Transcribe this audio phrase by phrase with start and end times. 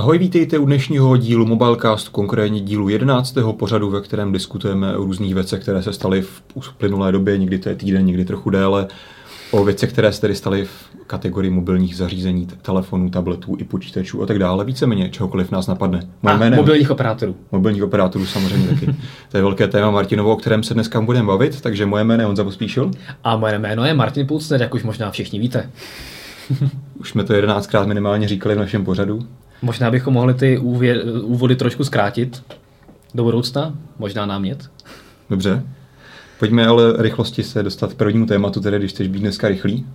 [0.00, 3.34] Ahoj, vítejte u dnešního dílu Mobilecast, konkrétně dílu 11.
[3.58, 7.68] pořadu, ve kterém diskutujeme o různých věcech, které se staly v uplynulé době, někdy to
[7.68, 8.86] je týden, někdy trochu déle,
[9.50, 10.70] o věcech, které se tedy staly v
[11.06, 14.64] kategorii mobilních zařízení, telefonů, tabletů i počítačů a tak dále.
[14.64, 16.00] Víceméně čehokoliv nás napadne.
[16.22, 17.36] Moje a jménem, mobilních operátorů.
[17.52, 18.86] Mobilních operátorů samozřejmě taky.
[19.30, 22.26] To je velké téma Martinovo, o kterém se dneska budeme bavit, takže moje jméno je
[22.26, 22.90] Honza Pospíšil.
[23.24, 25.70] A moje jméno je Martin Pulcner, jak už možná všichni víte.
[27.00, 29.26] už jsme to jedenáctkrát minimálně říkali v našem pořadu.
[29.62, 32.42] Možná bychom mohli ty úvě, úvody trošku zkrátit
[33.14, 34.70] do budoucna, možná námět.
[35.30, 35.62] Dobře.
[36.38, 39.86] Pojďme ale rychlosti se dostat k prvnímu tématu, tedy když chceš být dneska rychlý.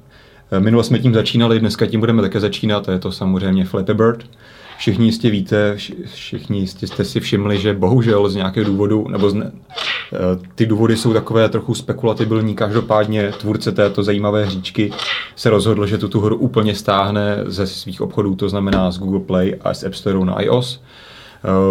[0.51, 3.93] Eh, minule jsme tím začínali, dneska tím budeme také začínat, a je to samozřejmě Flappy
[3.93, 4.25] Bird.
[4.77, 5.77] Všichni jistě víte,
[6.13, 9.51] všichni jistě jste si všimli, že bohužel z nějakého důvodu, nebo z ne,
[10.55, 14.91] ty důvody jsou takové trochu spekulativní, každopádně tvůrce této zajímavé hříčky
[15.35, 19.55] se rozhodl, že tuto hru úplně stáhne ze svých obchodů, to znamená z Google Play
[19.61, 20.83] a z App Store na iOS.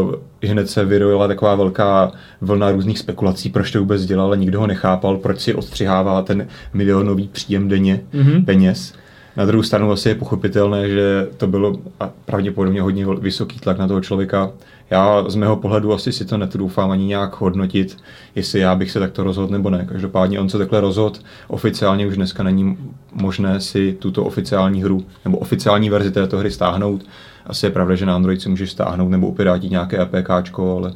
[0.05, 0.15] Uh,
[0.51, 4.67] hned se vyrojila taková velká vlna různých spekulací, proč to vůbec dělal, ale nikdo ho
[4.67, 8.45] nechápal, proč si odstřihává ten milionový příjem denně mm-hmm.
[8.45, 8.95] peněz.
[9.37, 13.89] Na druhou stranu asi je pochopitelné, že to bylo a pravděpodobně hodně vysoký tlak na
[13.89, 14.51] toho člověka.
[14.91, 17.97] Já z mého pohledu asi si to netroufám ani nějak hodnotit,
[18.35, 19.87] jestli já bych se takto rozhodl nebo ne.
[19.89, 21.19] Každopádně on se takhle rozhodl,
[21.49, 22.79] oficiálně už dneska není
[23.13, 27.05] možné si tuto oficiální hru nebo oficiální verzi této hry stáhnout.
[27.47, 30.93] Asi je pravda, že na Android si můžeš stáhnout nebo upirátit nějaké APKčko, ale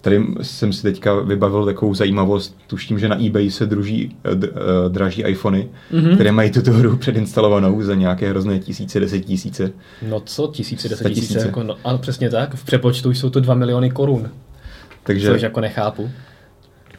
[0.00, 2.56] Tady jsem si teďka vybavil takovou zajímavost.
[2.66, 6.14] Tuším, že na eBay se druží, eh, d, eh, draží iPhony, mm-hmm.
[6.14, 9.72] které mají tuto hru předinstalovanou za nějaké hrozné tisíce, deset tisíce.
[10.08, 11.20] No co, tisíce, deset tisíce?
[11.20, 11.46] tisíce.
[11.46, 12.54] Jako, no, ano, přesně tak.
[12.54, 14.30] V přepočtu jsou to dva miliony korun.
[15.02, 15.28] Takže...
[15.28, 16.10] Což jako nechápu.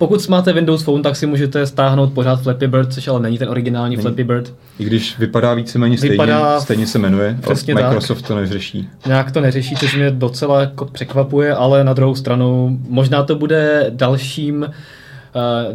[0.02, 3.50] Pokud máte Windows Phone, tak si můžete stáhnout pořád Flappy Bird, což ale není ten
[3.50, 4.02] originální není.
[4.02, 4.54] Flappy Bird.
[4.80, 8.28] I když vypadá víceméně stejně, vypadá stejně se jmenuje, přesně Microsoft tak.
[8.28, 8.90] to neřeší.
[9.08, 13.86] Nějak to neřeší, což mě docela jako překvapuje, ale na druhou stranu možná to bude
[13.90, 14.70] dalším, uh,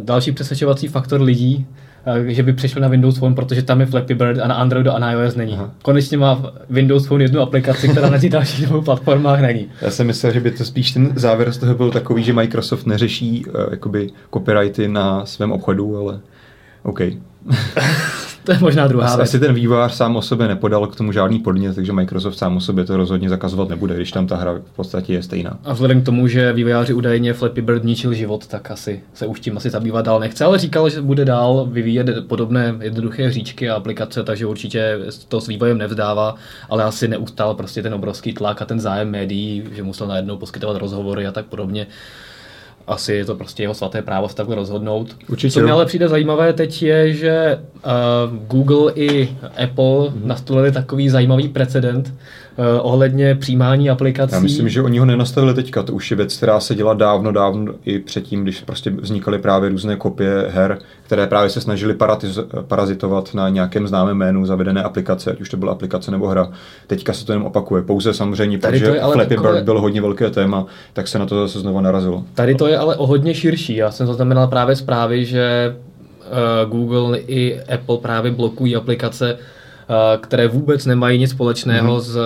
[0.03, 1.65] další přesvědčovací faktor lidí,
[2.27, 4.99] že by přešel na Windows Phone, protože tam je Flappy Bird a na Androidu a
[4.99, 5.53] na iOS není.
[5.53, 5.71] Aha.
[5.81, 9.67] Konečně má Windows Phone jednu aplikaci, která na těch dalších dvou platformách není.
[9.81, 12.85] Já jsem myslel, že by to spíš ten závěr z toho byl takový, že Microsoft
[12.85, 16.19] neřeší uh, jakoby copyrighty na svém obchodu, ale
[16.83, 16.99] OK.
[18.43, 21.39] to je možná druhá asi, asi ten vývojář sám o sobě nepodal k tomu žádný
[21.39, 24.75] podnět, takže Microsoft sám o sobě to rozhodně zakazovat nebude, když tam ta hra v
[24.75, 25.59] podstatě je stejná.
[25.63, 29.39] A vzhledem k tomu, že vývojáři údajně Flappy Bird ničil život, tak asi se už
[29.39, 33.75] tím asi zabývat dál nechce, ale říkal, že bude dál vyvíjet podobné jednoduché hříčky a
[33.75, 36.35] aplikace, takže určitě to s vývojem nevzdává,
[36.69, 40.77] ale asi neustál prostě ten obrovský tlak a ten zájem médií, že musel najednou poskytovat
[40.77, 41.87] rozhovory a tak podobně
[42.87, 45.15] asi je to prostě jeho svaté právo se takhle rozhodnout.
[45.29, 45.53] Určitě.
[45.53, 47.91] Co mě ale přijde zajímavé teď je, že uh,
[48.47, 49.29] Google i
[49.63, 50.25] Apple mm-hmm.
[50.25, 52.13] nastolili takový zajímavý precedent,
[52.81, 54.33] ohledně přijímání aplikací.
[54.33, 55.83] Já myslím, že oni ho nenastavili teďka.
[55.83, 59.69] To už je věc, která se dělá dávno, dávno i předtím, když prostě vznikaly právě
[59.69, 61.97] různé kopie her, které právě se snažili
[62.67, 66.51] parazitovat na nějakém známém jménu zavedené aplikace, ať už to byla aplikace nebo hra.
[66.87, 67.81] Teďka se to jenom opakuje.
[67.81, 69.53] Pouze samozřejmě, Tady protože Flappy takové...
[69.53, 72.23] Bird byl hodně velké téma, tak se na to zase znovu narazilo.
[72.33, 73.75] Tady to je ale o hodně širší.
[73.75, 75.75] Já jsem zaznamenal právě zprávy, že
[76.65, 79.56] uh, Google i Apple právě blokují aplikace, Eh,
[80.21, 82.01] které vůbec nemají nic společného mm-hmm.
[82.01, 82.17] s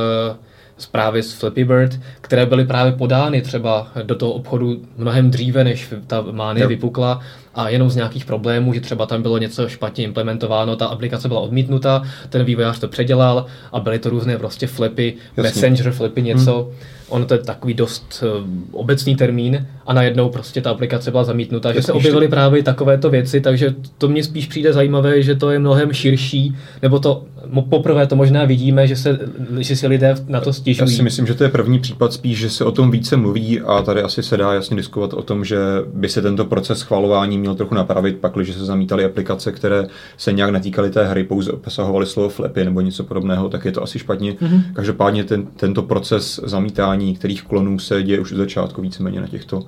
[0.82, 5.94] zprávy z Flappy Bird, které byly právě podány třeba do toho obchodu mnohem dříve, než
[6.08, 6.70] ta mánie yep.
[6.70, 7.20] vypukla
[7.56, 11.40] a jenom z nějakých problémů, že třeba tam bylo něco špatně implementováno, ta aplikace byla
[11.40, 15.44] odmítnuta, ten vývojář to předělal a byly to různé prostě flipy, Jasně.
[15.44, 16.64] messenger flipy, něco.
[16.64, 16.80] Hmm.
[17.12, 21.74] Ono to je takový dost uh, obecný termín a najednou prostě ta aplikace byla zamítnuta,
[21.74, 25.60] že se objevily právě takovéto věci, takže to mně spíš přijde zajímavé, že to je
[25.60, 27.24] mnohem širší, nebo to
[27.70, 29.20] poprvé to možná vidíme, že, se,
[29.60, 30.92] že si lidé na to stěžují.
[30.92, 33.62] Já si myslím, že to je první případ spíš, že se o tom více mluví
[33.62, 35.58] a tady asi se dá jasně diskutovat o tom, že
[35.94, 40.50] by se tento proces schvalování měl trochu napravit, pakliže se zamítaly aplikace, které se nějak
[40.50, 44.32] netýkaly té hry, pouze obsahovaly slovo flipy nebo něco podobného, tak je to asi špatně.
[44.32, 44.62] Mm-hmm.
[44.74, 49.58] Každopádně ten, tento proces zamítání kterých klonů se děje už od začátku víceméně na těchto
[49.58, 49.66] uh,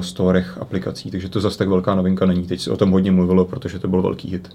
[0.00, 2.46] storech aplikací, takže to zase tak velká novinka není.
[2.46, 4.48] Teď se o tom hodně mluvilo, protože to byl velký hit.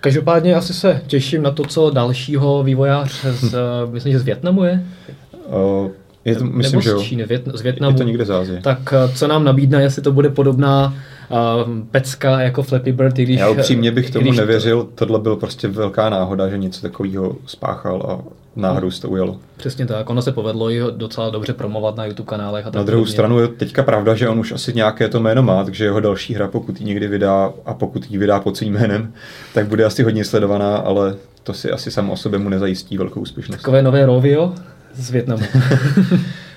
[0.00, 4.64] Každopádně asi se těším na to, co dalšího vývojář z, uh, myslím, že z Větnamu
[4.64, 4.84] je?
[5.46, 5.90] Uh,
[6.24, 7.02] je to, myslím, Nebo z.
[7.02, 7.94] Číny, z Větnamu.
[7.94, 8.60] Je to někde z Ázie.
[8.60, 10.94] Tak co nám nabídne, jestli to bude podobná
[11.28, 11.38] uh,
[11.90, 13.40] pecka jako Flappy Bird, i když...
[13.40, 14.90] Já upřímně bych tomu nevěřil, to...
[14.94, 19.38] tohle byl prostě velká náhoda, že něco takového spáchal a náhodou se to ujelo.
[19.56, 22.66] Přesně tak, ono se povedlo i docela dobře promovat na YouTube kanálech.
[22.66, 25.64] A na druhou stranu je teďka pravda, že on už asi nějaké to jméno má,
[25.64, 29.12] takže jeho další hra, pokud ji někdy vydá a pokud ji vydá pod svým jménem,
[29.54, 33.20] tak bude asi hodně sledovaná, ale to si asi samo o sobě mu nezajistí velkou
[33.20, 33.58] úspěšnost.
[33.58, 34.54] Takové nové Rovio?
[34.94, 35.42] z Větnamu.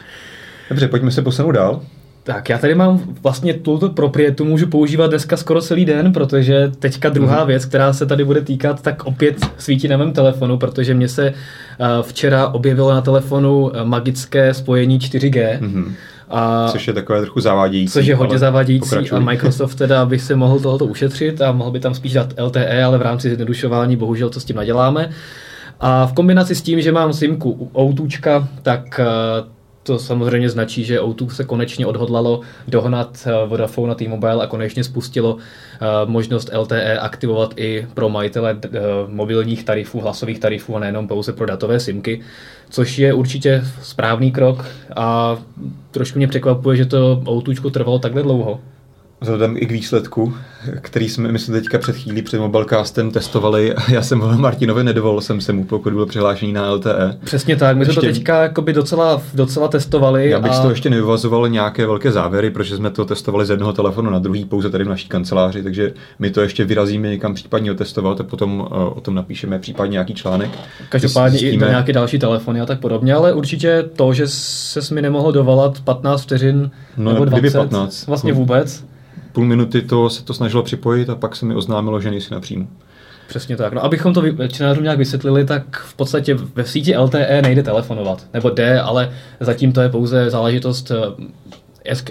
[0.70, 1.82] Dobře, pojďme se posunout dál.
[2.30, 7.10] Tak já tady mám vlastně tuto proprietu, můžu používat dneska skoro celý den, protože teďka
[7.10, 7.48] druhá mm-hmm.
[7.48, 11.34] věc, která se tady bude týkat, tak opět svítí na mém telefonu, protože mě se
[11.34, 15.60] uh, včera objevilo na telefonu magické spojení 4G.
[15.60, 15.92] Mm-hmm.
[16.30, 17.94] A, což je takové trochu zavádějící.
[17.94, 19.22] Což je hodně zavádějící pokračují.
[19.22, 22.84] a Microsoft teda by se mohl tohoto ušetřit a mohl by tam spíš dát LTE,
[22.84, 25.10] ale v rámci zjednodušování bohužel co s tím naděláme.
[25.80, 31.02] A v kombinaci s tím, že mám simku Outučka, tak uh, to samozřejmě značí, že
[31.02, 37.00] O2 se konečně odhodlalo dohnat eh, Vodafone a T-Mobile a konečně spustilo eh, možnost LTE
[37.00, 38.70] aktivovat i pro majitele eh,
[39.08, 42.22] mobilních tarifů, hlasových tarifů a nejenom pouze pro datové simky,
[42.70, 44.66] což je určitě správný krok
[44.96, 45.38] a
[45.92, 48.60] trošku mě překvapuje, že to O2 trvalo takhle dlouho
[49.22, 50.34] vzhledem i k výsledku,
[50.82, 53.76] který jsme, myslím, teďka před chvílí před Mobilecastem testovali.
[53.90, 57.18] Já jsem ho Martinovi nedovolil jsem se mu, pokud byl přihlášený na LTE.
[57.24, 60.30] Přesně tak, my ještě, jsme to teďka jakoby docela, docela testovali.
[60.30, 60.56] Já bych a...
[60.56, 64.20] z toho ještě nevyvazoval nějaké velké závěry, protože jsme to testovali z jednoho telefonu na
[64.20, 68.24] druhý, pouze tady v naší kanceláři, takže my to ještě vyrazíme někam případně otestovat a
[68.24, 68.68] potom uh,
[68.98, 70.50] o tom napíšeme případně nějaký článek.
[70.90, 75.02] Každopádně i na nějaké další telefony a tak podobně, ale určitě to, že se mi
[75.02, 78.08] nemohl dovolat 15 vteřin no, nebo 20, 15.
[78.08, 78.84] vlastně vůbec,
[79.32, 82.40] půl minuty to se to snažilo připojit a pak se mi oznámilo, že nejsi na
[82.40, 82.68] příjmu.
[83.28, 83.74] Přesně tak.
[83.74, 88.26] No, abychom to čtenářům nějak vysvětlili, tak v podstatě ve síti LTE nejde telefonovat.
[88.34, 91.26] Nebo jde, ale zatím to je pouze záležitost eh,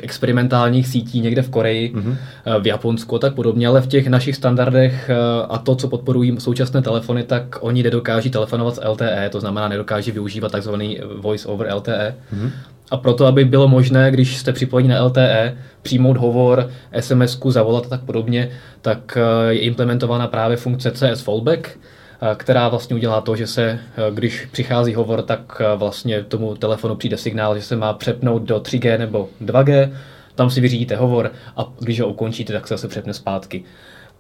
[0.03, 2.17] experimentálních sítí někde v Koreji, mm-hmm.
[2.61, 5.17] v Japonsku a tak podobně, ale v těch našich standardech eh,
[5.49, 10.11] a to, co podporují současné telefony, tak oni nedokáží telefonovat s LTE, to znamená nedokáží
[10.11, 12.15] využívat takzvaný voice over LTE.
[12.35, 12.51] Mm-hmm.
[12.91, 16.71] A proto, aby bylo možné, když jste připojeni na LTE, přijmout hovor,
[17.01, 18.51] sms zavolat a tak podobně,
[18.83, 23.71] tak eh, je implementována právě funkce CS Fallback, eh, která vlastně udělá to, že se,
[23.71, 28.61] eh, když přichází hovor, tak vlastně tomu telefonu přijde signál, že se má přepnout do
[28.61, 29.93] 3G nebo 2G,
[30.35, 33.65] tam si vyřídíte hovor a když ho ukončíte, tak se zase přepne zpátky.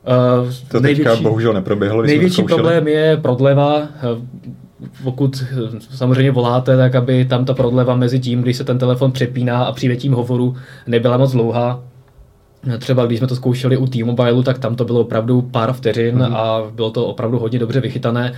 [0.08, 2.02] Uh, to největší, teďka bohužel neproběhlo.
[2.02, 3.88] Největší problém je prodleva
[5.02, 5.44] pokud
[5.90, 9.72] samozřejmě voláte, tak aby tam ta prodleva mezi tím, když se ten telefon přepíná a
[9.72, 10.56] přijetím hovoru
[10.87, 11.81] nebyla moc dlouhá.
[12.78, 16.37] Třeba když jsme to zkoušeli u T-Mobile, tak tam to bylo opravdu pár vteřin mm-hmm.
[16.37, 18.32] a bylo to opravdu hodně dobře vychytané.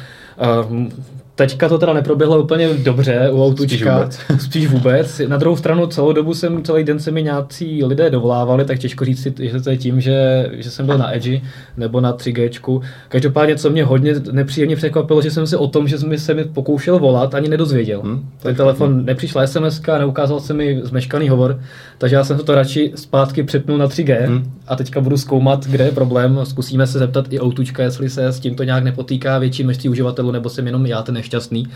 [1.41, 4.11] Teďka to teda neproběhlo úplně dobře u autučka.
[4.11, 4.43] Spíš vůbec.
[4.45, 5.21] Spíš vůbec.
[5.29, 9.05] Na druhou stranu celou dobu jsem, celý den se mi nějací lidé dovolávali, tak těžko
[9.05, 11.41] říct si, že to je tím, že, že jsem byl na Edge
[11.77, 12.83] nebo na 3G.
[13.09, 16.45] Každopádně, co mě hodně nepříjemně překvapilo, že jsem si o tom, že jsem se mi
[16.45, 18.01] pokoušel volat, ani nedozvěděl.
[18.03, 19.07] Hmm, Ten telefon hmm.
[19.07, 21.61] nepřišla SMS, neukázal se mi zmeškaný hovor,
[21.99, 24.53] takže já jsem to radši zpátky přepnul na 3G hmm.
[24.69, 26.41] a teďka budu zkoumat, kde je problém.
[26.45, 30.49] Zkusíme se zeptat i autučka, jestli se s tímto nějak nepotýká větší množství uživatelů, nebo
[30.49, 31.67] jsem jenom já ten nešťastný.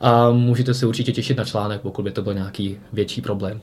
[0.00, 3.60] A můžete se určitě těšit na článek, pokud by to byl nějaký větší problém.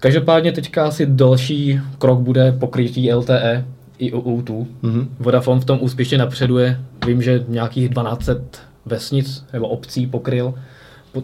[0.00, 3.64] Každopádně teďka asi další krok bude pokrytí LTE
[3.98, 4.66] i u O2.
[4.82, 5.06] Mm-hmm.
[5.18, 6.80] Vodafone v tom úspěšně napředuje.
[7.06, 8.30] Vím, že nějakých 12
[8.86, 10.54] vesnic nebo obcí pokryl,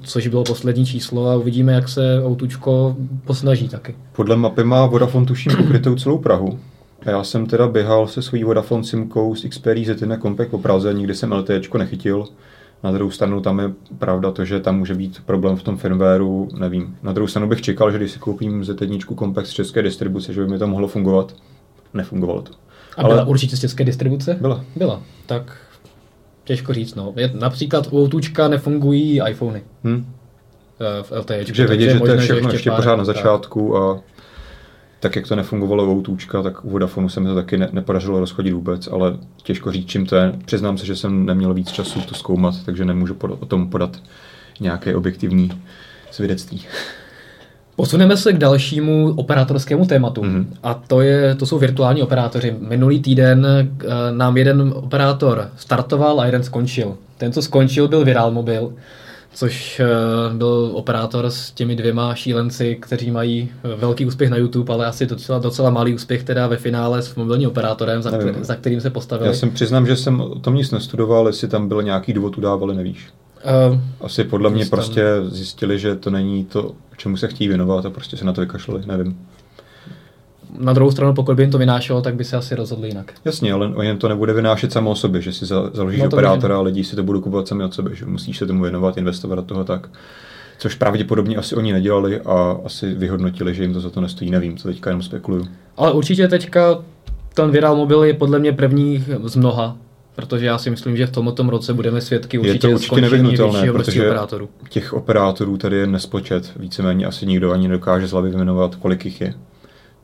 [0.03, 3.95] což bylo poslední číslo a uvidíme, jak se Outučko posnaží taky.
[4.13, 6.59] Podle mapy má Vodafone tuším pokrytou celou Prahu.
[7.07, 11.15] Já jsem teda běhal se svojí Vodafone simkou z Xperia Z1 Compact po Praze, nikdy
[11.15, 12.27] jsem LTE nechytil.
[12.83, 16.49] Na druhou stranu tam je pravda to, že tam může být problém v tom firmwareu,
[16.59, 16.97] nevím.
[17.03, 20.41] Na druhou stranu bych čekal, že když si koupím Z1 Compact z české distribuce, že
[20.41, 21.35] by mi to mohlo fungovat.
[21.95, 22.53] Nefungovalo to.
[22.97, 23.25] A byla Ale...
[23.25, 24.37] určitě z české distribuce?
[24.41, 24.65] Byla.
[24.77, 25.03] Byla.
[25.27, 25.57] Tak
[26.45, 27.13] těžko říct, no.
[27.17, 29.63] Je, například u Outučka nefungují iPhony.
[29.85, 30.07] Hmm.
[31.03, 31.45] V LTE.
[31.45, 34.01] Takže vidět, že to je všechno ještě, ještě pořád na začátku a
[35.03, 38.21] tak jak to nefungovalo u Outůčka, tak u Vodafonu se mi to taky ne, nepodařilo
[38.21, 40.33] rozchodit vůbec, ale těžko říct, čím to je.
[40.45, 43.97] Přiznám se, že jsem neměl víc času to zkoumat, takže nemůžu o tom podat
[44.61, 45.51] nějaké objektivní
[46.11, 46.65] svědectví.
[47.77, 50.47] Posuneme se k dalšímu operátorskému tématu mm-hmm.
[50.63, 52.57] a to, je, to jsou virtuální operátoři.
[52.61, 56.97] Minulý týden uh, nám jeden operátor startoval a jeden skončil.
[57.19, 58.73] Ten, co skončil, byl Viral Mobil
[59.35, 59.87] což eh,
[60.35, 65.07] byl operátor s těmi dvěma šílenci, kteří mají eh, velký úspěch na YouTube, ale asi
[65.07, 68.91] docela, docela malý úspěch teda ve finále s mobilním operátorem, za, který, za kterým se
[68.91, 69.29] postavili.
[69.29, 72.75] Já jsem přiznám, že jsem o tom nic nestudoval, jestli tam byl nějaký důvod udávali,
[72.77, 73.09] nevíš.
[73.71, 77.91] Uh, Asi podle mě prostě zjistili, že to není to, čemu se chtějí věnovat a
[77.91, 79.19] prostě se na to vykašlali, nevím
[80.59, 83.13] na druhou stranu, pokud by jim to vynášelo, tak by se asi rozhodli jinak.
[83.25, 86.61] Jasně, ale jim to nebude vynášet samo o sobě, že si založíš no operátora a
[86.61, 89.43] lidi si to budou kupovat sami od sebe, že musíš se tomu věnovat, investovat do
[89.43, 89.89] toho tak.
[90.59, 94.57] Což pravděpodobně asi oni nedělali a asi vyhodnotili, že jim to za to nestojí, nevím,
[94.57, 95.47] co teďka jenom spekuluju.
[95.77, 96.79] Ale určitě teďka
[97.35, 99.77] ten Viral Mobil je podle mě první z mnoha
[100.17, 103.73] protože já si myslím, že v tomto roce budeme svědky Je to určitě, určitě nevyhnutelné,
[103.73, 104.49] protože operátorů.
[104.69, 106.53] těch operátorů tady je nespočet.
[106.57, 109.35] Víceméně asi nikdo ani nedokáže z hlavy vyjmenovat, kolik jich je.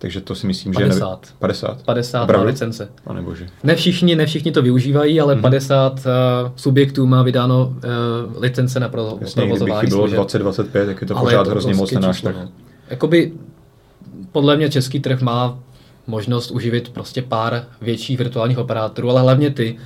[0.01, 0.79] Takže to si myslím, že...
[0.79, 1.21] 50.
[1.21, 1.33] Nevy...
[1.39, 1.83] 50.
[1.83, 2.47] 50 na Opravdu?
[2.47, 2.89] licence.
[3.05, 3.47] Pane bože.
[3.65, 5.43] Ne všichni, ne všichni to využívají, ale Mhm.
[5.43, 6.03] 50 uh,
[6.57, 10.21] subjektů má vydáno uh, licence na pro, Jasně, provozování chybilo služeb.
[10.21, 12.35] 20-25, tak je to Ale pořád to hrozně moc obrovské na náš trh.
[12.37, 12.49] no.
[12.91, 13.33] Jakoby
[14.33, 15.59] podle mě český trh má
[16.07, 19.77] možnost uživit prostě pár větších virtuálních operátorů, ale hlavně ty,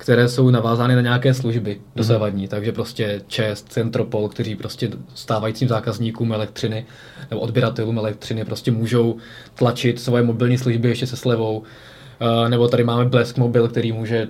[0.00, 6.32] které jsou navázány na nějaké služby dosavadní, takže prostě ČES, Centropol, kteří prostě stávajícím zákazníkům
[6.32, 6.84] elektřiny
[7.30, 9.16] nebo odběratelům elektřiny prostě můžou
[9.54, 11.62] tlačit svoje mobilní služby ještě se slevou.
[12.20, 14.28] Eh, Nebo tady máme Blesk Mobil, který může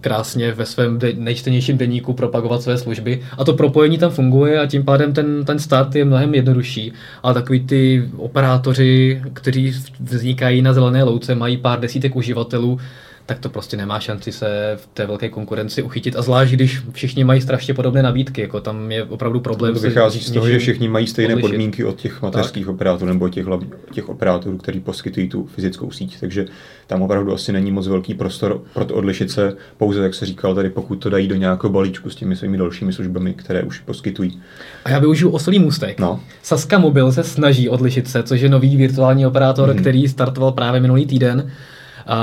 [0.00, 4.66] krásně ve svém de- nejčtenějším deníku propagovat své služby a to propojení tam funguje a
[4.66, 6.92] tím pádem ten, ten start je mnohem jednodušší.
[7.22, 12.78] Ale takový ty operátoři, kteří vznikají na zelené louce, mají pár desítek uživatelů,
[13.28, 16.16] tak to prostě nemá šanci se v té velké konkurenci uchytit.
[16.16, 19.74] A zvlášť, když všichni mají strašně podobné nabídky, jako tam je opravdu problém.
[19.74, 21.50] To vychází z toho, že všichni mají stejné odlišit.
[21.50, 23.46] podmínky od těch mateřských operátorů nebo těch,
[23.92, 26.20] těch operátorů, kteří poskytují tu fyzickou síť.
[26.20, 26.46] Takže
[26.86, 30.54] tam opravdu asi není moc velký prostor pro to odlišit se pouze, jak se říkal,
[30.54, 34.40] tady pokud to dají do nějakého balíčku s těmi svými dalšími službami, které už poskytují.
[34.84, 36.00] A já využiju oslý můstek.
[36.00, 36.20] No.
[36.42, 39.78] Saska Mobil se snaží odlišit se, což je nový virtuální operátor, Mhm.
[39.78, 41.50] který startoval právě minulý týden,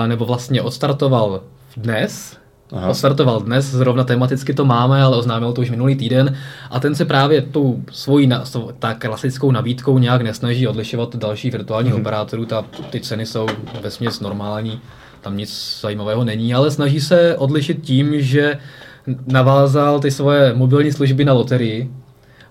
[0.08, 1.42] nebo vlastně odstartoval
[1.78, 2.38] dnes.
[2.72, 2.90] Aha.
[2.90, 6.36] Odstartoval dnes, zrovna tematicky to máme, ale oznámil to už minulý týden.
[6.72, 8.44] A ten se právě tou svojí na,
[8.80, 12.02] ta klasickou nabídkou nějak nesnaží odlišovat od dalších virtuálních Mhm.
[12.02, 12.46] operátorů.
[12.46, 13.48] Ta, ty ceny jsou
[13.82, 14.80] vesměs normální,
[15.22, 18.58] tam nic zajímavého není, ale snaží se odlišit tím, že
[19.28, 21.92] navázal ty svoje mobilní služby na loterii,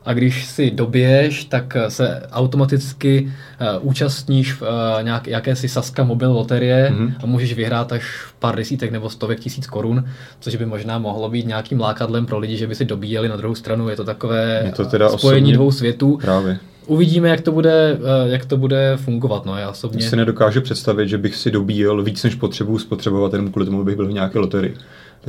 [0.05, 3.33] a když si dobiješ, tak se automaticky
[3.81, 4.69] uh, účastníš v uh,
[5.03, 7.07] nějak, jakési Saska mobil loterie Mhm.
[7.07, 7.15] mm-hmm.
[7.23, 10.05] a můžeš vyhrát až pár desítek nebo stovek tisíc korun,
[10.41, 13.55] což by možná mohlo být nějakým lákadlem pro lidi, že by si dobíjeli na druhou
[13.55, 13.89] stranu.
[13.89, 16.19] Je to takové Je to teda spojení dvou světů.
[16.23, 16.59] Právě.
[16.87, 19.47] Uvidíme, jak to bude, jak to bude fungovat.
[19.47, 20.03] No, já osobně...
[20.03, 23.97] Si nedokážu představit, že bych si dobíjel víc než potřebuji spotřebovat jenom kvůli tomu, abych
[23.97, 24.77] byl v nějaké loterii.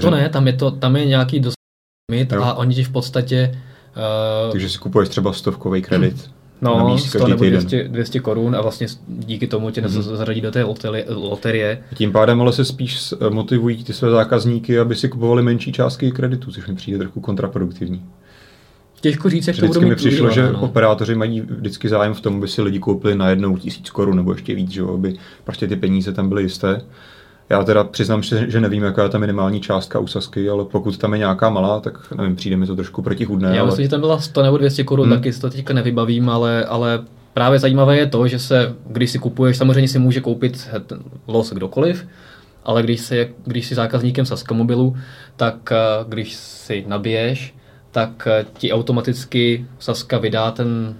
[0.01, 1.55] To ne, tam je, to, tam je nějaký dost
[2.11, 3.57] limit a oni ti v podstatě
[3.95, 6.29] uh, Takže si kupuješ třeba stovkový kredit.
[6.61, 7.59] No, navíc 100 každý nebo týden.
[7.59, 10.01] 200, 200 korun a vlastně díky tomu tě mm-hmm.
[10.01, 11.83] zařadí do té loterie, loterie.
[11.95, 16.11] Tím pádem ale se spíš s- motivují ty své zákazníky, aby si kupovali menší částky
[16.11, 18.05] kreditů, což mi přijde trochu kontraproduktivní.
[19.01, 20.61] Těžko říct, jak to budou mít mi přišlo, že no.
[20.61, 24.31] operátoři mají vždycky zájem v tom, aby si lidi koupili na jednou tisíc korun nebo
[24.31, 26.81] ještě víc, že aby prostě ty peníze tam byly jisté.
[27.49, 30.97] Já teda přiznám, že že nevím, jaká je ta minimální částka u Sasky, ale pokud
[30.97, 33.49] tam je nějaká malá, tak nevím, přijde mi to trošku protichudné.
[33.55, 33.65] Já ale...
[33.65, 35.17] myslím, že tam byla 100 nebo 200 korun, Hmm.
[35.17, 39.19] taky si to teďka nevybavím, ale, ale právě zajímavé je to, že se, když si
[39.19, 40.69] kupuješ, samozřejmě si může koupit
[41.27, 42.07] los kdokoliv,
[42.63, 44.95] ale když, si, když jsi zákazníkem Saskamobilu,
[45.35, 47.55] tak eh, když si nabiješ,
[47.91, 50.95] tak eh, ti automaticky Saska vydá ten,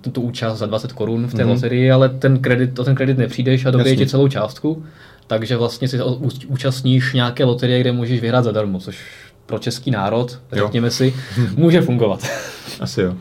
[0.00, 1.52] tu- tu účast za 20 korun v té Mhm.
[1.54, 4.84] loterii, ale ten kredit, o ten kredit nepřijdeš a dobije ti celou částku,
[5.28, 5.98] takže vlastně si
[6.46, 8.98] účastníš nějaké loterie, kde můžeš vyhrát zadarmo, což
[9.46, 10.64] pro český národ, Jo.
[10.64, 11.14] řekněme si,
[11.56, 12.28] může fungovat.
[12.80, 13.14] Asi jo.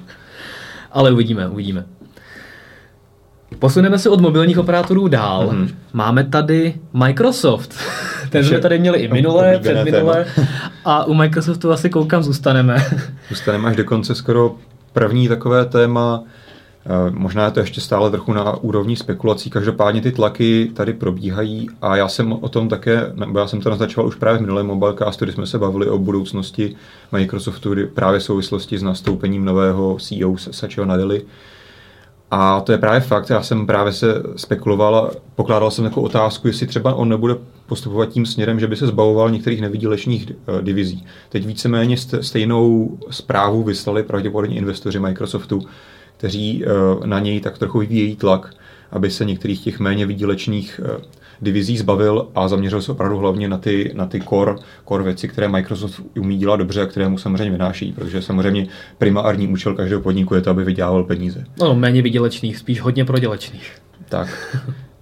[0.92, 1.86] Ale uvidíme, uvidíme.
[3.60, 5.48] Posuneme se od mobilních operátorů dál.
[5.48, 5.66] Mhm.
[5.66, 5.76] Mm-hmm.
[5.94, 7.76] Máme tady Microsoft.
[8.30, 10.26] Ten jsme tady měli i minule, oblíbené předminule.
[10.86, 12.86] A u Microsoftu asi koukám zůstaneme.
[13.30, 14.56] Zůstaneme až do konce skoro
[14.94, 16.24] první takové téma.
[16.90, 21.70] Eh, Možná je to ještě stále trochu na úrovni spekulací, každopádně ty tlaky tady probíhají
[21.82, 24.66] a já jsem o tom také, nebo já jsem to naznačoval už právě v minulém
[24.68, 26.76] mobilecastu, kdy jsme se bavili o budoucnosti
[27.12, 31.26] Microsoftu, právě v souvislosti s nastoupením nového CEO Satya Nadely.
[32.32, 36.68] A to je právě fakt, já jsem právě se spekuloval pokládal jsem jako otázku, jestli
[36.68, 41.06] třeba on nebude postupovat tím směrem, že by se zbavoval některých nevýdělečných eh, divizí.
[41.30, 45.62] Teď víceméně st- stejnou zprávu vyslali pravděpodobně investoři Microsoftu,
[46.18, 48.54] kteří eh, na něj tak trochu vyvíjejí tlak,
[48.92, 51.02] aby se některých těch méně výdělečných eh,
[51.42, 54.56] divizí zbavil a zaměřil se opravdu hlavně na ty, na ty core,
[54.88, 59.48] core věci, které Microsoft umí dělat dobře a které mu samozřejmě vynáší, protože samozřejmě primární
[59.48, 61.46] účel každého podniku je to, aby vydělával peníze.
[61.60, 63.72] No, méně vydělečných, spíš hodně prodělečných.
[64.10, 64.58] Tak.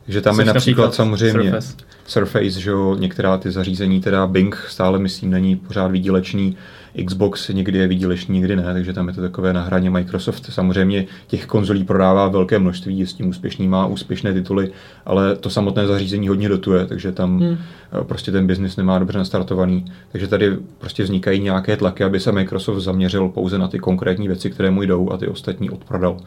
[0.08, 1.76] že tam je například, například samozřejmě Surface.
[2.08, 6.58] Surface, že jo, některá ty zařízení, teda Bing stále myslím není pořád výdělečný,
[7.06, 10.46] Xbox někdy je výdělečný, někdy ne, takže tam je to takové na hraně Microsoft.
[10.46, 14.72] Samozřejmě těch konzolí prodává velké množství, je s tím úspěšný, má úspěšné tituly,
[15.06, 17.58] ale to samotné zařízení hodně dotuje, takže tam hmm.
[18.04, 19.86] prostě ten biznis nemá dobře nastartovaný.
[20.12, 24.50] Takže tady prostě vznikají nějaké tlaky, aby se Microsoft zaměřil pouze na ty konkrétní věci,
[24.50, 26.18] které mu jdou a ty ostatní odprodal.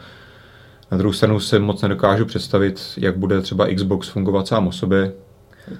[0.90, 5.12] Na druhou stranu se moc nedokážu představit, jak bude třeba Xbox fungovat sám o sobě.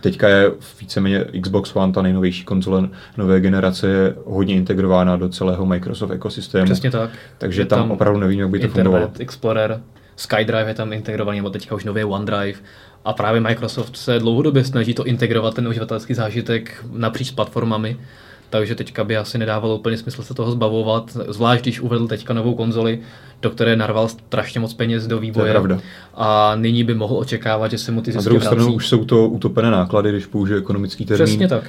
[0.01, 5.67] Teďka je víceméně Xbox One, ta nejnovější konzole nové generace, je hodně integrována do celého
[5.67, 6.65] Microsoft ekosystému.
[6.65, 7.11] Přesně tak.
[7.39, 9.13] Takže tam, tam opravdu nevím, jak by to Internet, fungovalo.
[9.19, 9.81] Explorer,
[10.17, 12.59] SkyDrive je tam integrovaný, nebo teďka už nový OneDrive.
[13.05, 17.97] A právě Microsoft se dlouhodobě snaží to integrovat, ten uživatelský zážitek napříč platformami.
[18.51, 22.55] Takže teďka by asi nedávalo úplně smysl se toho zbavovat, zvlášť když uvedl teďka novou
[22.55, 23.01] konzoli,
[23.43, 25.45] do které narval strašně moc peněz do vývoje.
[25.45, 25.79] To je pravda.
[26.15, 29.05] A nyní by mohl očekávat, že se mu ty Na zisky druhou stranu už jsou
[29.05, 31.27] to utopené náklady, když použije ekonomický termín.
[31.27, 31.65] Přesně tak.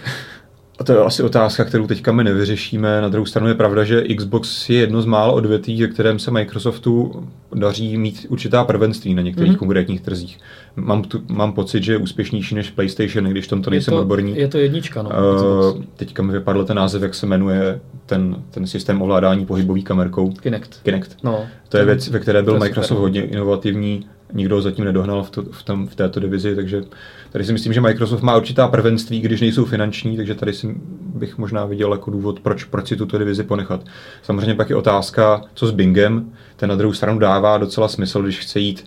[0.79, 3.01] A to je asi otázka, kterou teďka my nevyřešíme.
[3.01, 6.31] Na druhou stranu je pravda, že Xbox je jedno z mála odvětví, ve kterém se
[6.31, 9.55] Microsoftu daří mít určitá prvenství na některých Mhm.
[9.55, 9.59] mm-hmm.
[9.59, 10.37] konkrétních trzích.
[10.75, 13.93] Mám, tu, mám pocit, že je úspěšnější než PlayStation, i když v tomto Je nejsem
[13.93, 14.35] to, odborník.
[14.37, 15.09] je to jednička, no.
[15.09, 20.31] Uh, teďka mi vypadl ten název, jak se jmenuje ten, ten systém ovládání pohybový kamerkou.
[20.31, 20.79] Kinect.
[20.83, 21.17] Kinect.
[21.23, 23.01] No, To je věc, ve které byl to je Microsoft super.
[23.01, 26.83] hodně inovativní, nikdo ho zatím nedohnal v, to, v, tom, v této divizi, takže
[27.31, 30.75] tady si myslím, že Microsoft má určitá prvenství, když nejsou finanční, takže tady si
[31.15, 33.81] bych možná viděl jako důvod, proč, proč si tuto divizi ponechat.
[34.23, 38.39] Samozřejmě pak je otázka, co s Bingem, ten na druhou stranu dává docela smysl, když
[38.39, 38.85] chce jít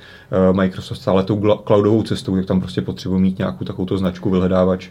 [0.51, 4.89] uh, Microsoft stále tou cloudovou cestou, tak tam prostě potřebuje mít nějakou takovou značku, vyhledávač.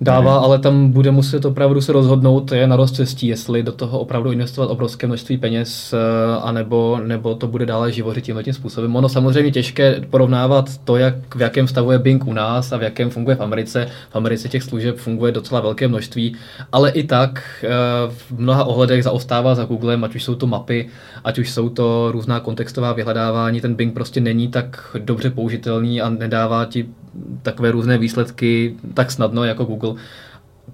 [0.00, 4.32] Dává, ale tam bude muset opravdu se rozhodnout, je na rozcestí, jestli do toho opravdu
[4.32, 5.96] investovat obrovské množství peněz, eh,
[6.42, 8.96] anebo nebo to bude dále živořit tímhle tím způsobem.
[8.96, 12.82] Ono samozřejmě těžké porovnávat to, jak, v jakém stavu je Bing u nás a v
[12.82, 13.88] jakém funguje v Americe.
[14.10, 16.36] V Americe těch služeb funguje docela velké množství,
[16.72, 17.68] ale i tak eh,
[18.08, 20.88] v mnoha ohledech zaostává za Googlem, ať už jsou to mapy,
[21.24, 23.60] ať už jsou to různá kontextová vyhledávání.
[23.60, 26.86] Ten Bing prostě není tak dobře použitelný a nedává ti
[27.42, 29.83] takové různé výsledky tak snadno jako Google.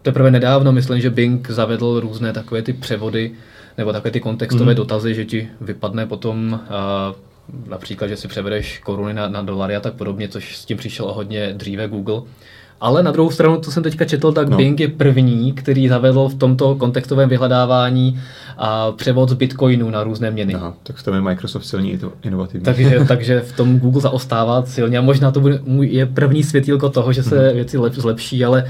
[0.03, 3.31] Teprve nedávno myslím, že Bing zavedl různé takové ty převody
[3.79, 4.77] nebo takové ty kontextové Mhm.
[4.77, 9.81] dotazy, že ti vypadne potom uh, například, že si převedeš koruny na, na dolary a
[9.81, 12.23] tak podobně, což s tím přišel o hodně dříve Google.
[12.81, 14.57] Ale na druhou stranu, co jsem teďka četl, tak No.
[14.57, 18.21] Bing je první, který zavedl v tomto kontextovém vyhledávání
[18.59, 20.55] a převod z bitcoinu na různé měny.
[20.55, 22.65] Aha, tak v tom je Microsoft silně inovativní.
[22.65, 27.13] Takže, takže v tom Google zaostává silně a možná to bude, je první světýlko toho,
[27.13, 28.65] že se věci lep, zlepší, ale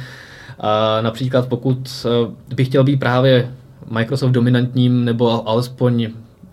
[0.60, 3.50] a například pokud eh, bych chtěl být právě
[3.90, 6.08] Microsoft dominantním nebo alespoň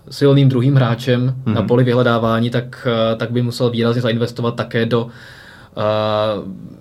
[0.09, 1.53] silným druhým hráčem mm-hmm.
[1.53, 1.67] na Mhm.
[1.67, 5.11] poli vyhledávání, tak, eh, tak by musel výrazně zainvestovat také do uh,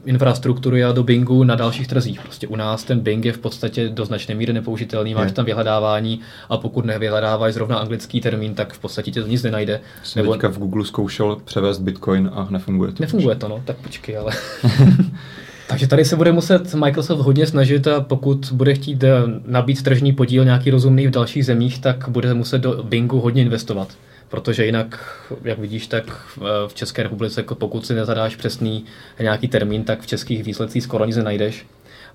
[0.05, 2.21] infrastruktury a do Bingu na dalších trzích.
[2.21, 6.21] Prostě u nás ten Bing je v podstatě do značné míry nepoužitelný, máš tam vyhledávání
[6.49, 9.81] a pokud nevyhledáváš zrovna anglický termín, tak v podstatě tě to nic nenajde.
[10.03, 12.97] Jsem teďka v Google zkoušel převést Bitcoin a nefunguje to.
[13.03, 14.33] Nefunguje to, no, tak počkej, ale...
[15.69, 19.11] Takže tady se bude muset Microsoft hodně snažit a pokud bude chtít eh,
[19.47, 23.89] nabít tržní podíl nějaký rozumný v dalších zemích, tak bude muset do Bingu hodně investovat.
[24.29, 25.01] Protože jinak,
[25.45, 26.05] jak vidíš, tak
[26.37, 28.85] v- v České republice, jako pokud si nezadáš přesný
[29.21, 31.67] nějaký termín, tak v českých výsledcích skoro nic nenajdeš.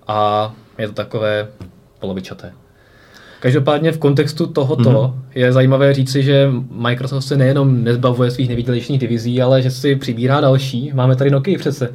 [0.07, 1.47] A je to takové
[1.99, 2.51] polovičaté.
[3.39, 4.97] Každopádně v kontextu tohoto Mhm.
[4.99, 5.13] mm-hmm.
[5.35, 10.41] je zajímavé říci, že Microsoft se nejenom nezbavuje svých nevýdělečných divizí, ale že si přibírá
[10.41, 10.91] další.
[10.93, 11.89] Máme tady Nokia přece,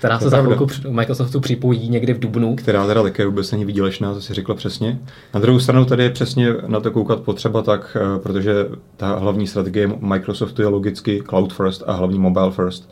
[0.00, 2.56] která se za chvilku Microsoftu připojí někdy v Dubnu.
[2.56, 4.98] která teda také vůbec není výdělečná, to si řekla přesně.
[5.34, 8.52] Na druhou stranu tady je přesně na to koukat potřeba tak, eh, protože
[8.96, 12.90] ta hlavní strategie Microsoftu je logicky cloud first a hlavní mobile first.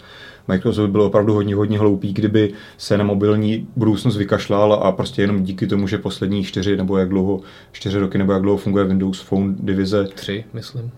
[0.48, 5.42] Microsoft byl opravdu hodně, hodně hloupý, kdyby se na mobilní budoucnost vykašlal a prostě jenom
[5.42, 7.40] díky tomu, že poslední čtyři nebo jak dlouho,
[7.72, 10.90] čtyři roky nebo jak dlouho funguje Windows Phone divize, Tři, myslím.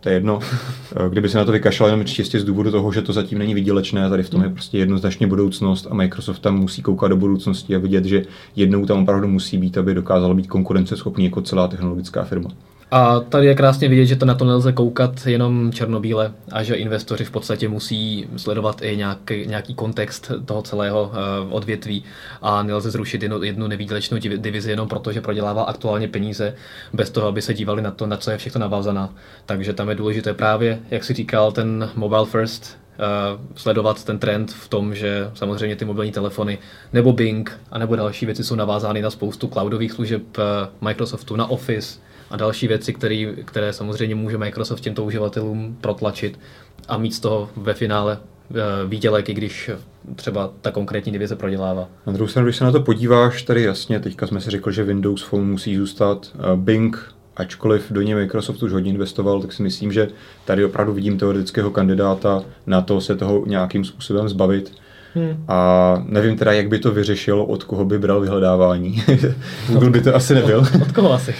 [0.00, 0.38] To je jedno.
[1.10, 4.10] Kdyby se na to vykašlal jenom čistě z důvodu toho, že to zatím není výdělečné,
[4.10, 7.78] tady v tom je prostě jednoznačně budoucnost a Microsoft tam musí koukat do budoucnosti a
[7.78, 8.22] vidět, že
[8.56, 12.50] jednou tam opravdu musí být, aby dokázal být konkurenceschopný jako celá technologická firma.
[12.90, 16.74] A tady je krásně vidět, že to na to nelze koukat jenom černobíle a že
[16.74, 22.04] investoři v podstatě musí sledovat i nějaký, nějaký kontext toho celého uh, odvětví
[22.42, 26.54] a nelze zrušit jednu, jednu nevýdělečnou divi- divizi jenom proto, že prodělává aktuálně peníze,
[26.92, 29.14] bez toho, aby se dívali na to, na co je všechno navázaná.
[29.46, 34.52] Takže tam je důležité právě, jak si říkal, ten mobile first, uh, sledovat ten trend
[34.52, 36.58] v tom, že samozřejmě ty mobilní telefony
[36.92, 40.44] nebo Bing a nebo další věci jsou navázány na spoustu cloudových služeb uh,
[40.88, 41.98] Microsoftu, na Office,
[42.30, 46.40] a další věci, který, které samozřejmě může Microsoft těmto uživatelům protlačit
[46.88, 48.18] a mít z toho ve finále
[48.50, 48.54] eh,
[48.86, 49.70] výdělek, i když
[50.16, 51.88] třeba ta konkrétní divize prodělává.
[52.06, 54.84] Na druhou stranu, když se na to podíváš, tady jasně, teďka jsme si řekli, že
[54.84, 56.32] Windows Phone musí zůstat.
[56.34, 60.08] Eh, Bing, ačkoliv do něj Microsoft už hodně investoval, tak si myslím, že
[60.44, 64.72] tady opravdu vidím teoretického kandidáta na to se toho nějakým způsobem zbavit.
[65.14, 65.44] Hmm.
[65.48, 69.02] A nevím teda, jak by to vyřešil, od koho by bral vyhledávání.
[69.68, 70.66] Google by to asi nebyl.
[70.82, 71.34] Od koho asi?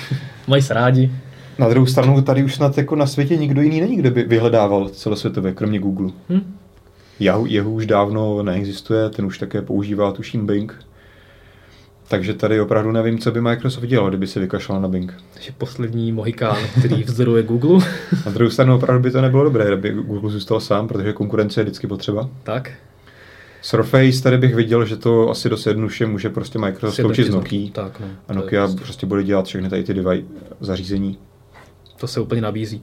[0.46, 1.12] Mají se rádi.
[1.58, 4.88] Na druhou stranu tady už snad jako na světě nikdo jiný není, kdo by vyhledával
[4.88, 6.10] celosvětově, kromě Google.
[6.28, 6.54] Hm?
[7.20, 10.84] Yahoo, Yahoo už dávno neexistuje, ten už také používá, tuším, Bing.
[12.08, 15.14] Takže tady opravdu nevím, co by Microsoft dělal, kdyby se vykašlal na Bing.
[15.34, 17.86] Takže poslední Mohikán, který vzdoruje Google.
[18.26, 21.64] na druhou stranu opravdu by to nebylo dobré, kdyby Google zůstal sám, protože konkurence je
[21.64, 22.28] vždycky potřeba.
[22.42, 22.70] Tak.
[23.62, 27.70] Surface tady bych viděl, že to asi dost jednoduše může prostě Microsoft sloučit s Nokia.
[27.72, 28.84] Tak, no, a Nokia prostě...
[28.84, 30.26] prostě bude dělat všechny tady ty device,
[30.60, 31.18] zařízení.
[31.96, 32.82] To se úplně nabízí.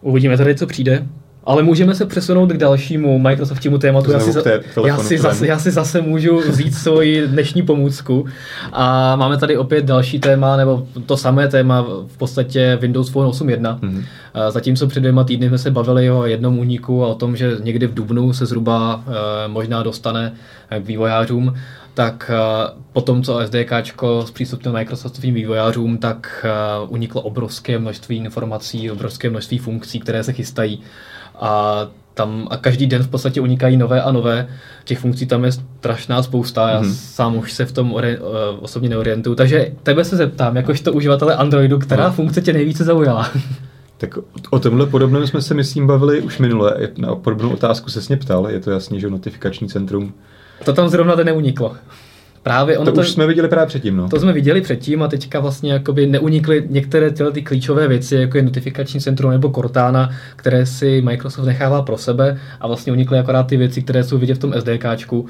[0.00, 1.06] Uvidíme tady, co přijde.
[1.48, 4.12] Ale můžeme se přesunout k dalšímu Microsoftímu tématu.
[4.12, 4.42] Já si, za,
[4.86, 8.26] já, si zase, já si zase můžu vzít svoji dnešní pomůcku.
[8.72, 13.78] A máme tady opět další téma, nebo to samé téma, v podstatě Windows Phone 8.1.
[13.78, 14.04] Mm-hmm.
[14.48, 17.86] Zatímco před dvěma týdny jsme se bavili o jednom úniku a o tom, že někdy
[17.86, 20.32] v Dubnu se zhruba eh, možná dostane
[20.70, 21.54] k vývojářům,
[21.94, 23.72] tak eh, po tom, co SDK
[24.24, 26.46] zpřístupnil Microsoftovým vývojářům, tak
[26.88, 30.80] uniklo obrovské množství informací, obrovské množství funkcí, které se chystají
[31.40, 34.48] a tam a každý den v podstatě unikají nové a nové.
[34.84, 36.94] Těch funkcí tam je strašná spousta, já mm-hmm.
[36.94, 39.36] sám už se v tom ori- uh, osobně neorientuju.
[39.36, 42.12] Takže tebe se zeptám, jakožto uživatele Androidu, která no.
[42.12, 43.30] funkce tě nejvíce zaujala?
[43.98, 44.18] Tak
[44.50, 46.76] o tomhle podobném jsme se, myslím, bavili už minule.
[46.98, 48.48] Na podobnou otázku se mě ptal.
[48.48, 50.14] Je to jasně, že notifikační centrum.
[50.64, 51.76] To tam zrovna neuniklo.
[52.48, 53.96] Právě ono to, to už jsme viděli právě předtím.
[53.96, 54.08] No.
[54.08, 58.36] To jsme viděli předtím a teďka vlastně jakoby neunikly některé tyhle ty klíčové věci, jako
[58.36, 63.42] je notifikační centrum nebo Cortana, které si Microsoft nechává pro sebe a vlastně unikly akorát
[63.42, 65.20] ty věci, které jsou vidět v tom SDKčku.
[65.20, 65.28] Uh,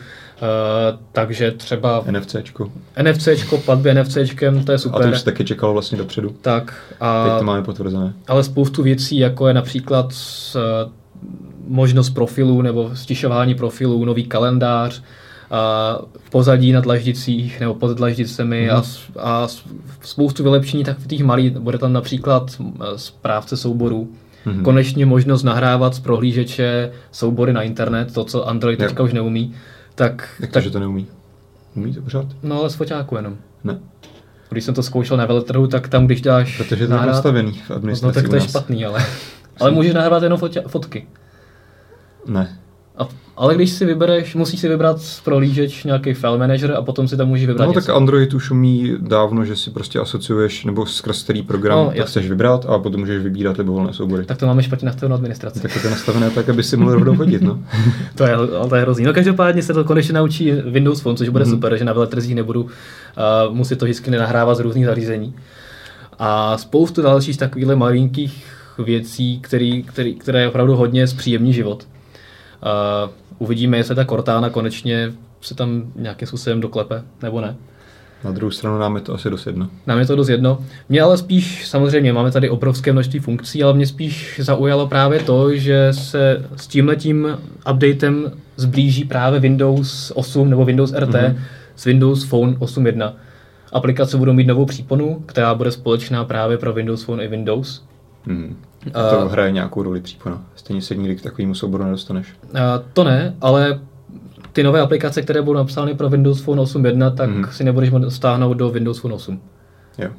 [1.12, 2.72] takže třeba NFCčko.
[3.02, 5.02] NFCčko, platby NFCčkem, to je super.
[5.02, 6.34] A to už taky čekalo vlastně dopředu.
[6.40, 6.74] Tak.
[7.00, 8.12] A, Teď to máme potvrzené.
[8.28, 10.12] Ale spoustu věcí, jako je například
[10.54, 10.92] uh,
[11.68, 15.02] možnost profilů nebo stišování profilů, nový kalendář,
[16.18, 18.76] v pozadí na dlaždicích nebo pod dlaždicemi mm.
[18.76, 18.82] a,
[19.18, 19.48] a
[20.02, 22.62] spoustu vylepšení tak v těch malých, bude tam například
[22.96, 24.08] správce souborů,
[24.46, 24.62] mm.
[24.62, 29.54] konečně možnost nahrávat z prohlížeče soubory na internet, to, co Android teďka už neumí.
[29.94, 31.06] Tak, Jak tak, to, že to neumí?
[31.76, 32.26] Umí to pořád?
[32.42, 33.36] No ale z foťáku jenom.
[33.64, 33.78] Ne.
[34.50, 37.70] Když jsem to zkoušel na veletrhu, tak tam, když dáš Protože to je nastavený v
[37.70, 39.06] administraci No tak to je špatný, ale...
[39.60, 41.06] ale můžeš nahrávat jenom fotky.
[42.26, 42.58] Ne.
[42.98, 47.16] A, ale když si vybereš, musíš si vybrat prolížeč nějaký file manager a potom si
[47.16, 47.86] tam můžeš vybrat No něco.
[47.86, 52.28] tak Android už umí dávno, že si prostě asociuješ, nebo skrz který program no, chceš
[52.28, 54.24] vybrat a potom můžeš vybírat libovolné soubory.
[54.24, 55.60] Tak to máme špatně nastavenou administraci.
[55.60, 57.58] Tak to je nastavené tak, aby si mohl rovnou hodit, no.
[58.14, 58.36] to, je,
[58.68, 59.04] to je hrozný.
[59.04, 61.50] No každopádně se to konečně naučí Windows Phone, což bude mm-hmm.
[61.50, 65.34] super, že na veletrzích nebudu uh, muset to vždycky nenahrávat z různých zařízení.
[66.18, 68.44] A spoustu dalších takových malinkých
[68.78, 71.86] věcí, který, který, které opravdu hodně zpříjemní život.
[72.62, 77.56] Uh, uvidíme, jestli ta Cortana konečně se tam nějakým způsobem doklepe, nebo ne.
[78.24, 79.70] Na druhou stranu nám je to asi dost jedno.
[79.86, 80.58] Nám je to dost jedno.
[80.88, 85.56] Mě ale spíš, samozřejmě, máme tady obrovské množství funkcí, ale mě spíš zaujalo právě to,
[85.56, 87.38] že se s tímhletím
[87.70, 91.36] updatem zblíží právě Windows 8 nebo Windows RT mm-hmm.
[91.76, 93.12] s Windows Phone 8.1.
[93.72, 97.84] Aplikace budou mít novou příponu, která bude společná právě pro Windows Phone i Windows.
[98.26, 98.56] Mm.
[98.94, 100.42] A to uh, hraje nějakou roli přípona.
[100.54, 102.34] Stejně se nikdy k takovému souboru nedostaneš.
[102.42, 102.58] Uh,
[102.92, 103.80] to ne, ale
[104.52, 107.46] ty nové aplikace, které budou napsány pro Windows Phone 8.1, tak mm.
[107.50, 109.40] si nebudeš stáhnout do Windows Phone 8.
[109.98, 110.10] Jo.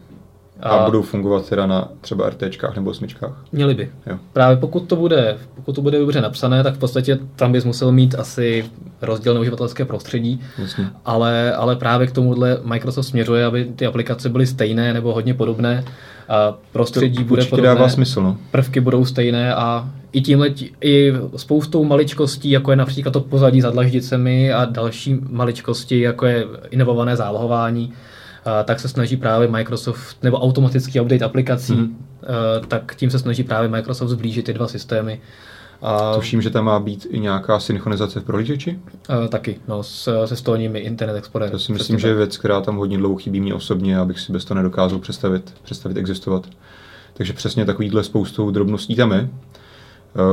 [0.60, 3.46] A, a budou fungovat teda na třeba RTčkách nebo osmičkách?
[3.52, 3.92] Měli by.
[4.08, 4.18] Jo.
[4.34, 7.92] Právě pokud to, bude, pokud to bude dobře napsané, tak v podstatě tam bys musel
[7.92, 8.66] mít asi
[9.02, 10.42] rozdílné uživatelské prostředí.
[10.58, 10.90] Jasně.
[11.06, 15.84] Ale, ale právě k tomuhle Microsoft směřuje, aby ty aplikace byly stejné nebo hodně podobné.
[16.30, 17.68] A prostředí to bude podobné.
[17.68, 18.38] dává smysl, no.
[18.52, 20.50] Prvky budou stejné a i tímhle,
[20.82, 26.46] i spoustou maličkostí, jako je například to pozadí za dlaždicemi a další maličkosti, jako je
[26.70, 27.94] inovované zálohování,
[28.66, 31.98] tak se snaží právě Microsoft, nebo automatický update aplikací, mm.
[32.68, 35.20] tak tím se snaží právě Microsoft zblížit ty dva systémy.
[35.82, 38.80] A, Tuším, že tam má být i nějaká synchronizace v prohlížeči?
[39.22, 41.50] Uh, taky, no, s, se stolními Internet Explorer.
[41.50, 44.32] To si myslím, že je věc, která tam hodně dlouho chybí mě osobně, abych si
[44.32, 46.48] bez toho nedokázal představit, představit existovat.
[47.14, 49.30] Takže přesně takovýhle spoustou drobností tam je.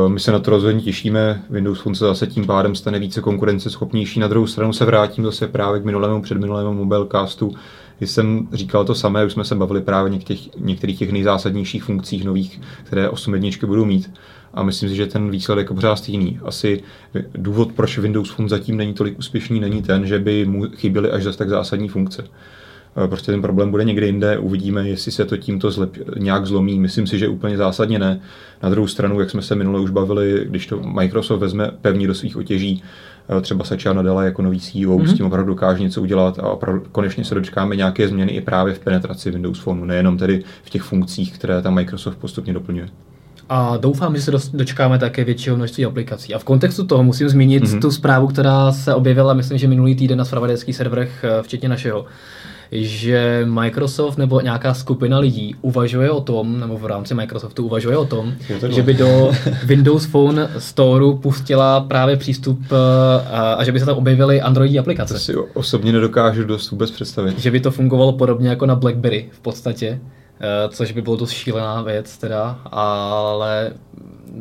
[0.05, 1.43] Uh, my se na to rozhodně těšíme.
[1.51, 4.21] Windows Phone se zase tím pádem stane více konkurenceschopnější.
[4.21, 7.55] Na druhou stranu se vrátím zase právě k minulému předminulému mobilecastu,
[7.99, 12.25] kdy jsem říkal to samé, už jsme se bavili právě některých, některých těch nejzásadnějších funkcích
[12.25, 14.11] nových, které 8 jedničky budou mít.
[14.57, 16.39] A myslím si, že ten výsledek je pořád stejný.
[16.45, 16.83] Asi
[17.35, 21.23] důvod, proč Windows Phone zatím není tolik úspěšný, není ten, že by mu chyběly až
[21.23, 22.25] zase tak zásadní funkce.
[23.07, 26.81] Prostě ten problém bude někde jinde, uvidíme, jestli se to tímto zlep, nějak zlomí.
[26.81, 28.21] Myslím si, že úplně zásadně ne.
[28.63, 32.15] Na druhou stranu, jak jsme se minule už bavili, když to Microsoft vezme pevně do
[32.15, 32.83] svých otěží,
[33.29, 35.07] Eh, třeba Satya Nadella jako nový CEO mm-hmm.
[35.07, 38.75] s tím opravdu dokáže něco udělat a opravdu konečně se dočkáme nějaké změny i právě
[38.75, 42.89] v penetraci Windows Phone, nejenom tedy v těch funkcích, které tam Microsoft postupně doplňuje.
[43.49, 46.35] A doufám, že se dočkáme také většího množství aplikací.
[46.35, 47.81] A v kontextu toho musím zmínit mm-hmm.
[47.81, 52.07] tu zprávu, která se objevila, myslím, že minulý týden na spravodajských serverech, eh, včetně našeho,
[52.73, 58.05] že Microsoft nebo nějaká skupina lidí uvažuje o tom, nebo v rámci Microsoftu uvažuje o
[58.05, 58.35] tom,
[58.69, 59.31] že by do
[59.65, 62.77] Windows Phone Storeu pustila právě přístup eh,
[63.31, 65.15] a, a že by se tam objevily Androidí aplikace.
[65.15, 67.39] To si osobně nedokážu dost vůbec představit.
[67.39, 70.01] Že by to fungovalo podobně jako na BlackBerry v podstatě.
[70.41, 73.73] Eh, což by bylo dost šílená věc teda, ale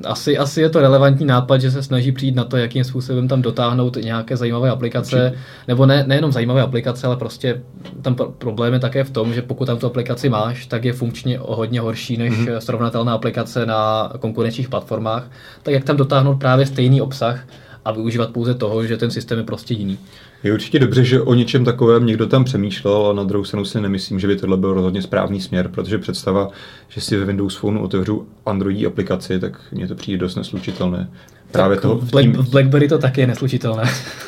[0.04, 3.42] asi, asi je to relevantní nápad, že se snaží přijít na to, jakým způsobem tam
[3.42, 5.42] dotáhnout nějaké zajímavé aplikace, Určitě.
[5.68, 7.62] nebo ne, nejenom zajímavé aplikace, ale prostě
[8.02, 11.40] tam problém je také v tom, že pokud tam tu aplikaci máš, tak je funkčně
[11.40, 12.58] o hodně horší než mm-hmm.
[12.58, 15.32] srovnatelná aplikace na konkurenčních platformách,
[15.64, 17.48] tak jak tam dotáhnout právě stejný obsah
[17.86, 19.98] a využívat pouze toho, že ten systém je prostě jiný.
[20.46, 23.82] Je určitě dobře, že o něčem takovém někdo tam přemýšlel, ale na druhou stranu si
[23.82, 26.50] nemyslím, že by tohle byl rozhodně správný směr, protože představa,
[26.90, 31.10] že si ve Windows Phone otevřu Androidí aplikaci, tak mně to přijde dost neslučitelné.
[31.52, 33.86] Právě toho, v, Black, v BlackBerry to taky je neslučitelné.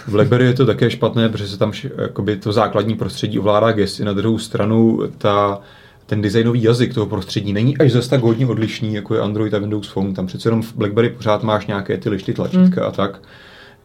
[0.07, 4.05] V BlackBerry je to také špatné, protože se tam jakoby, to základní prostředí ovládá gesty.
[4.05, 5.59] Na druhou stranu ta,
[6.05, 9.59] ten designový jazyk toho prostředí není až zase tak hodně odlišný, jako je Android a
[9.59, 10.13] Windows Phone.
[10.13, 12.89] Tam přece jenom v BlackBerry pořád máš nějaké ty lišty tlačítka hmm.
[12.89, 13.19] a tak.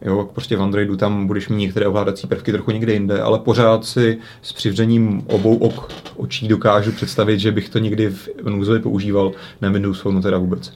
[0.04, 3.84] Jo, prostě v Androidu tam budeš mít některé ovládací prvky trochu někde jinde, ale pořád
[3.84, 8.08] si s přivřením obou ok, očí dokážu představit, že bych to někdy
[8.42, 10.72] v núzově používal, na Windows Phone teda vůbec.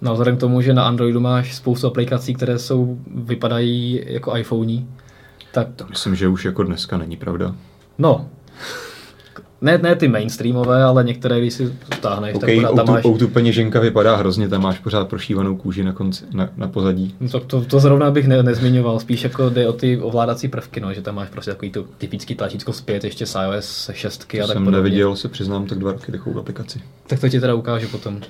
[0.00, 4.82] No, vzhledem k tomu, že na Androidu máš spoustu aplikací, které jsou, vypadají jako iPhone,
[5.52, 5.68] tak...
[5.76, 7.54] To myslím, že už jako dneska není pravda.
[7.98, 8.28] No,
[9.60, 13.02] ne, ne ty mainstreamové, ale některé, když si stáhneš, okay, tak tam máš...
[13.18, 17.14] tu peněženka vypadá hrozně, tam máš pořád prošívanou kůži na, konci, na, na pozadí.
[17.20, 20.80] No, to, to, to, zrovna bych ne, nezmiňoval, spíš jako jde o ty ovládací prvky,
[20.80, 24.36] no, že tam máš prostě takový to typický tlačítko zpět, ještě s iOS 6 to
[24.36, 24.70] a tak jsem podobně.
[24.70, 26.80] neviděl, se přiznám, tak dva roky takovou aplikaci.
[27.06, 28.20] Tak to ti teda ukážu potom.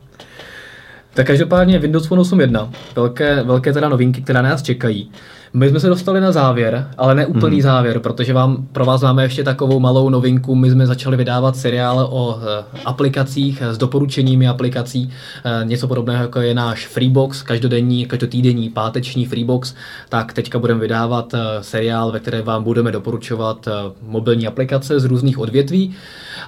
[1.14, 5.10] tak každopádně Windows Phone 8.1, velké, velké teda novinky, které nás čekají.
[5.52, 7.62] My jsme se dostali na závěr, ale ne úplný hmm.
[7.62, 10.54] závěr, protože vám, pro vás máme ještě takovou malou novinku.
[10.54, 15.12] My jsme začali vydávat seriál o e, aplikacích s doporučeními aplikací.
[15.44, 19.74] E, něco podobného, jako je náš Freebox, každodenní, každotýdenní páteční Freebox.
[20.08, 23.68] Tak teďka budeme vydávat seriál, ve kterém vám budeme doporučovat
[24.02, 25.94] mobilní aplikace z různých odvětví.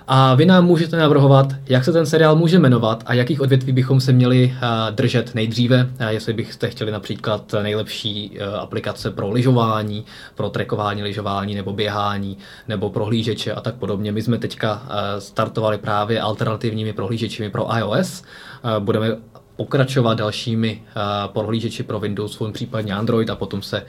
[0.08, 4.00] A vy nám můžete navrhovat, jak se ten seriál může jmenovat a jakých odvětví bychom
[4.00, 4.54] se měli
[4.90, 5.88] držet nejdříve.
[6.08, 8.46] Jestli byste chtěli například nejlepší e,
[8.92, 14.12] aplikace pro lyžování, pro trekování lyžování nebo běhání nebo prohlížeče a tak podobně.
[14.12, 18.22] My jsme teďka eh, startovali právě alternativními prohlížečemi pro iOS.
[18.22, 19.16] Eh, budeme
[19.56, 23.82] pokračovat dalšími uh, prohlížeči pro Windows Phone, případně Android a potom se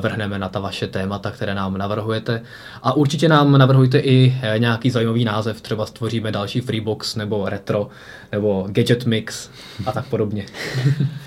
[0.00, 2.42] vrhneme na ta vaše témata, které nám navrhujete.
[2.82, 7.88] A určitě nám navrhujte i nějaký zajímavý název, třeba stvoříme další Freebox nebo Retro
[8.32, 9.50] nebo Gadget Mix
[9.86, 10.46] a tak podobně.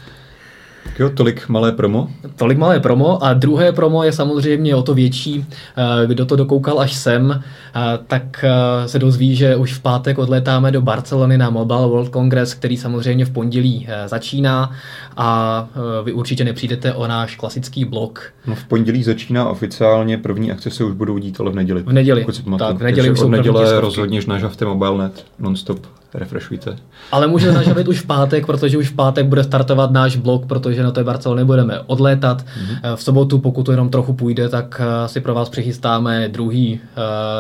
[1.00, 2.10] Jo, tolik malé promo.
[2.36, 5.46] Tolik malé promo a druhé promo je samozřejmě o to větší.
[5.78, 7.44] Eh, kdo to dokoukal až sem,
[7.76, 12.14] eh, tak eh, se dozví, že už v pátek odletáme do Barcelony na Mobile World
[12.14, 14.72] Congress, který samozřejmě v pondělí začíná
[15.18, 15.68] a
[16.04, 18.34] vy určitě nepřijdete o náš klasický blok.
[18.48, 21.84] No v pondělí začíná oficiálně, první akce se už budou dít, ale v neděli.
[21.84, 22.26] V neděli,
[22.60, 26.76] tak v neděli už jsou neděle rozhodně nažavte MobileNet non-stop refreshujte.
[27.12, 30.84] Ale můžete nažavit už v pátek, protože už v pátek bude startovat náš blog, protože
[30.84, 32.42] na té Barceloně budeme odlétat.
[32.42, 32.96] Mm-hmm.
[32.96, 36.80] V sobotu, pokud to jenom trochu půjde, tak eh, si pro vás přichystáme druhý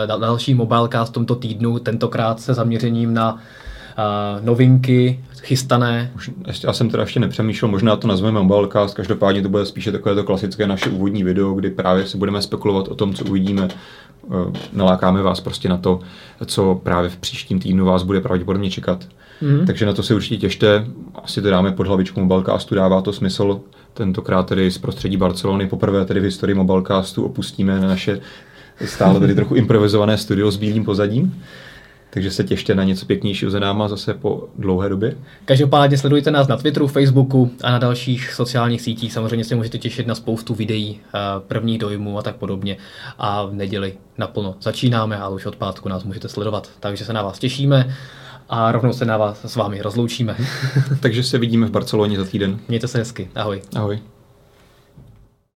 [0.10, 3.38] uh, další mobilecast v tomto týdnu, tentokrát se zaměřením na
[4.42, 6.12] novinky chystané.
[6.16, 9.92] Už, ještě, já jsem teda ještě nepřemýšlel, možná to nazveme mobilecast, každopádně to bude spíše
[9.92, 13.68] takové to klasické naše úvodní video, kdy právě si budeme spekulovat o tom, co uvidíme
[13.68, 14.09] Eh,
[14.74, 16.00] nalákáme vás prostě na to,
[16.46, 19.08] co právě v příštím týdnu vás bude pravděpodobně čekat.
[19.42, 19.66] Mm.
[19.66, 20.86] Takže na to se určitě těšte.
[21.24, 23.60] Asi to dáme pod hlavičku Mobilecastu, dává to smysl.
[23.94, 28.20] Tentokrát tedy z prostředí Barcelony poprvé tedy v historii Mobilecastu opustíme na naše
[28.86, 31.44] stále tady trochu improvizované studio s bílým pozadím.
[32.10, 35.18] Takže se těšte na něco pěknějšího za náma zase po dlouhé době.
[35.46, 39.14] Každopádně sledujte nás na Twitteru, Facebooku a na dalších sociálních sítích.
[39.14, 42.78] Samozřejmě se můžete těšit na spoustu videí, eh, prvních dojmů a tak podobně.
[43.18, 46.70] A v neděli naplno začínáme, ale už od pátku nás můžete sledovat.
[46.80, 47.96] Takže se na vás těšíme
[48.50, 50.36] a rovnou se na vás s vámi rozloučíme.
[51.00, 52.60] Takže se vidíme v Barceloně za týden.
[52.68, 53.30] Mějte se hezky.
[53.36, 53.62] Ahoj.
[53.76, 54.00] Ahoj.